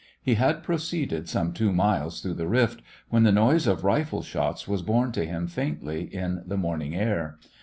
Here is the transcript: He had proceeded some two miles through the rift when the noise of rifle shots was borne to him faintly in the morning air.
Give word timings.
He 0.19 0.33
had 0.33 0.63
proceeded 0.63 1.29
some 1.29 1.53
two 1.53 1.71
miles 1.71 2.21
through 2.21 2.33
the 2.33 2.47
rift 2.47 2.81
when 3.09 3.21
the 3.21 3.31
noise 3.31 3.67
of 3.67 3.83
rifle 3.83 4.23
shots 4.23 4.67
was 4.67 4.81
borne 4.81 5.11
to 5.11 5.25
him 5.27 5.45
faintly 5.45 6.05
in 6.11 6.41
the 6.43 6.57
morning 6.57 6.95
air. 6.95 7.37